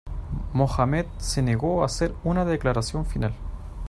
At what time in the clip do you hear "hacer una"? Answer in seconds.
1.85-2.43